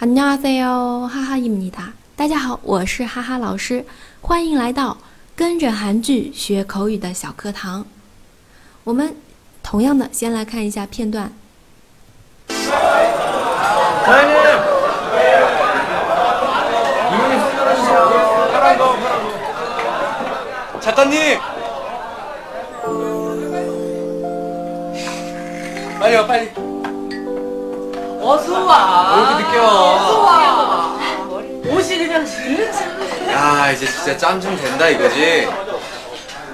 [0.00, 1.92] 안녕하세요，哈哈입니다。
[2.16, 3.84] 大家好，我是哈哈老师，
[4.20, 4.98] 欢迎来到
[5.34, 7.86] 跟着韩剧学口语的小课堂。
[8.84, 9.16] 我们
[9.62, 11.32] 同样的先来看一下片段。
[14.06, 14.36] 사장님!
[17.10, 17.98] 이모님 손 들어주세요.
[18.52, 20.80] 파란 거, 파란 거.
[20.80, 21.40] 작가님!
[25.98, 26.69] 빨리 와, 빨리.
[28.21, 29.15] 어서 와.
[29.15, 30.31] 왜 이렇게 늦게 어서 와?
[30.31, 30.99] 와.
[31.65, 33.31] 옷이 그냥 진짜.
[33.31, 35.49] 야, 이제 진짜 짬좀 된다 이거지?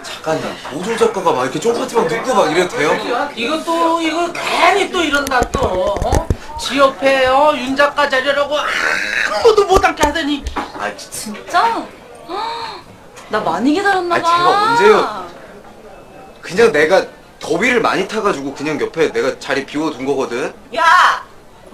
[0.03, 3.29] 작가님, 모조 작가가 막 이렇게 쫑파티막 듣고 막 이래도 돼요?
[3.35, 5.95] 이것도 이거 괜히 또 이런다 또.
[6.03, 6.27] 어?
[6.59, 11.11] 지 옆에 어, 윤 작가 자리라고 아무도 못 앉게 하더니 아, 진짜.
[11.11, 11.85] 진짜?
[13.29, 14.27] 나 많이 기다렸나 아, 봐.
[14.27, 15.27] 제가 언제요?
[16.41, 17.05] 그냥 내가
[17.39, 20.53] 더위를 많이 타가지고 그냥 옆에 내가 자리 비워둔 거거든?
[20.75, 21.16] 야,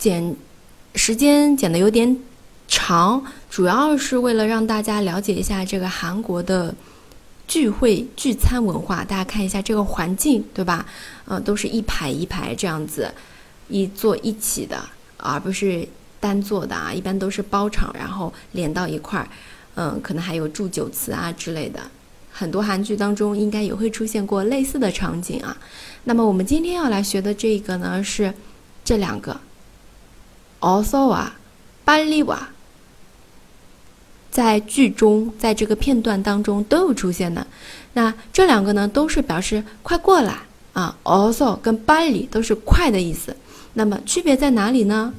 [0.00, 0.34] 剪
[0.94, 2.16] 时间剪的有点
[2.66, 6.74] 长，主要是为了让大家了解一下这个韩国的
[7.46, 9.04] 聚会聚餐文化。
[9.04, 10.86] 大家看一下这个环境，对吧？
[11.26, 13.12] 呃，都是一排一排这样子，
[13.68, 14.82] 一坐一起的，
[15.18, 15.86] 而不是
[16.18, 16.90] 单坐的啊。
[16.90, 19.28] 一般都是包场，然后连到一块儿。
[19.74, 21.78] 嗯，可能还有祝酒词啊之类的，
[22.32, 25.54] 很多韩剧当中应该也会出现过类似的场景啊。
[26.04, 28.32] 那么我们今天要来学的这个呢是
[28.82, 29.38] 这两个
[30.59, 32.37] 어서와빨리와，
[34.31, 37.45] 在剧中，在这个片段当中都有出现的。
[37.93, 40.39] 那这两个呢都是表示快过来
[40.73, 43.35] 啊，어서跟빨리都是快的意思。
[43.73, 45.13] 那么区别在哪里呢？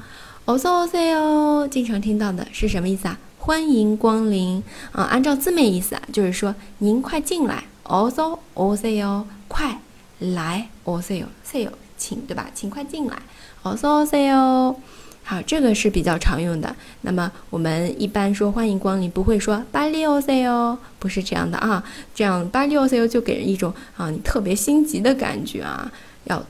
[0.46, 3.18] 어서오세요，经常听到的是什么意思啊？
[3.38, 5.04] 欢迎光临啊！
[5.04, 9.80] 按照字面意思啊，就是说您快进来，어서오세요，快
[10.18, 12.46] 来，오세요，세요，请，对吧？
[12.54, 13.16] 请快进来，
[13.62, 14.76] 어서오세요。
[15.23, 16.75] 好这个是比较常用的。
[17.01, 21.83] 那么我们一般说欢迎光临不会说 by all 不是这样的啊。
[22.13, 25.91] 这样 by all 就给人一种啊你特别心急的感觉啊
[26.25, 26.43] 要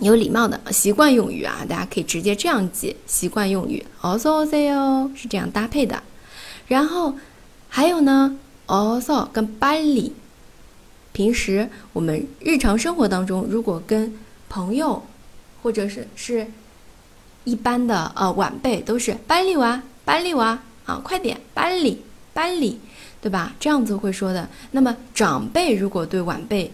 [0.00, 6.02] 有礼貌的习惯用语啊大家可以直接这样记习惯用语 also 哦是这样搭配的。
[6.68, 7.14] 然后
[7.68, 10.12] 还有呢 also 跟 by
[11.12, 14.12] 平时我们日常生活当中如果跟
[14.50, 15.02] 朋友
[15.62, 16.46] 或者是是
[17.46, 22.02] 一般的呃晚辈都是班里娃，班里娃啊，快点班里
[22.34, 22.78] 班里，
[23.22, 23.54] 对吧？
[23.60, 24.48] 这样子会说的。
[24.72, 26.70] 那么长辈如果对晚辈，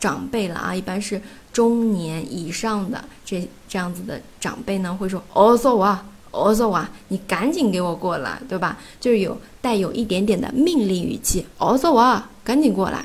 [0.00, 1.20] 长辈了啊，一般是
[1.52, 8.78] 中年以上的这这样子的长辈呢，会说哦嗦哇，哦嗦啊，你赶紧给我过来，对吧？
[8.98, 13.04] 就是有带有一点点的命令语气，哦嗦啊，赶紧过来。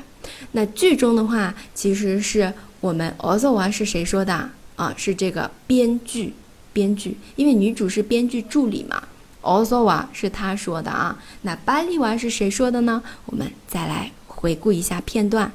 [0.52, 4.94] 那剧中的话，其实是我们哦嗦啊是谁说的啊？
[4.96, 6.34] 是这个编剧。
[6.73, 9.01] 编剧，因为女主是编剧助理嘛，
[9.41, 11.17] 어서 와是他说的啊。
[11.41, 13.01] 那빨리와是谁说的呢？
[13.25, 15.51] 我们再来回顾一下片段。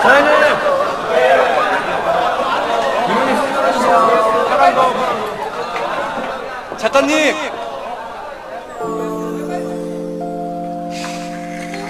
[0.00, 0.30] 사장님!
[3.08, 3.96] 이모님 손 들어주세요.
[4.48, 5.22] 파란 거, 파란 거.
[6.78, 7.12] 작가님!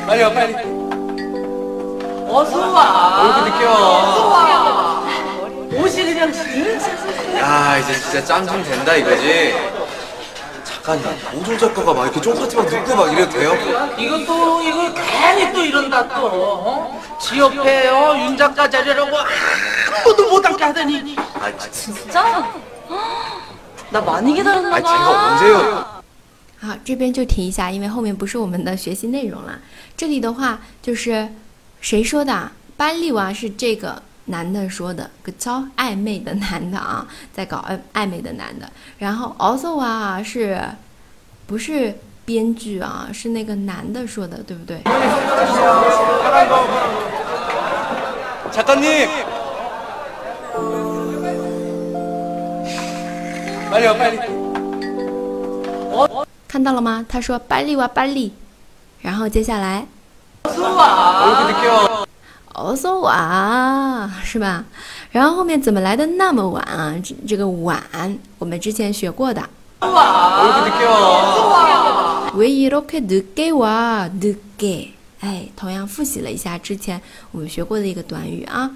[0.07, 0.55] 빨리 와, 빨리.
[2.31, 3.23] 어서 와.
[3.23, 4.37] 왜 이렇게 늦게 어서 와?
[5.73, 5.83] 와.
[5.83, 7.39] 옷이 그냥 진짜.
[7.39, 9.55] 야, 이제 진짜 짬 좀 된다 이거지?
[10.65, 13.55] 작가님, 모조 작가가 막 이렇게 쫑파티막 듣고 막 이래도 돼요?
[13.99, 16.27] 이것도 이거 괜히 또 이런다 또.
[16.27, 17.19] 어?
[17.21, 22.01] 지 옆에 어, 윤 작가 자리라고 아무도 못 앉게 하더니 아, 진짜.
[22.01, 22.53] 진짜?
[23.91, 24.83] 나 많이 기다렸나 아, 봐.
[24.83, 25.87] 제가 언제요?
[26.61, 29.59] 好，这边就停一下，因为后面不是我们的学习内容了。
[29.97, 31.29] 这里的话就是
[31.81, 32.53] 谁说的啊？
[32.77, 38.71] 班利娃是这个 男的说的，个超暧昧的男的啊，在搞暧暧昧的男的。
[38.99, 40.61] 然后 also 啊是，
[41.47, 43.09] 不是编剧啊？
[43.13, 44.83] 是那个男的说的，对不对？
[44.85, 46.23] 이모님 손 들어주세요.
[46.23, 47.09] 파란 거, 파란 거.
[48.51, 49.09] 작가님!
[53.71, 54.19] 빨리 와, 빨리.
[56.49, 57.05] 看到了吗？
[57.09, 58.33] 他说班利娃班利，
[59.03, 59.87] 然后接下来
[60.45, 60.75] 어서
[62.55, 62.59] 와.
[62.59, 62.59] 왜 이렇게 늦게 와?
[62.59, 64.65] 어서 와，是吧？
[65.13, 66.95] 然后后面怎么来的那么晚啊？
[67.03, 67.81] 这这个晚
[68.39, 69.43] 我们之前学过的。
[69.81, 72.33] 왜 이렇게 늦게 와?
[72.35, 74.09] 왜 이렇게 늦게 와?
[74.09, 74.91] 늦게.
[75.21, 77.01] 哎，同样复习了一下之前
[77.33, 78.71] 我们学过的一个短语啊。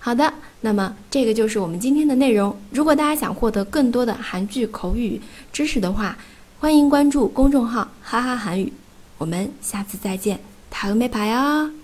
[0.00, 2.56] 好的，那么这个就是我们今天的内容。
[2.70, 5.20] 如果大家想获得更多的韩剧口语
[5.52, 6.16] 知识的话，
[6.60, 8.72] 欢迎关注公众号“哈哈韩语”。
[9.18, 10.38] 我们下次再见，
[10.72, 11.81] 다음에봐요。